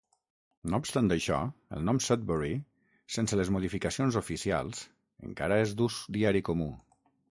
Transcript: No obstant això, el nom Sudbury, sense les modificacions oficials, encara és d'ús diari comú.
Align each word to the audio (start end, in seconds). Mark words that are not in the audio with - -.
No 0.73 0.77
obstant 0.83 1.13
això, 1.15 1.41
el 1.79 1.83
nom 1.89 1.99
Sudbury, 2.05 2.49
sense 3.17 3.39
les 3.41 3.53
modificacions 3.57 4.19
oficials, 4.23 4.83
encara 5.29 5.61
és 5.67 5.77
d'ús 5.83 6.01
diari 6.19 6.43
comú. 6.49 6.73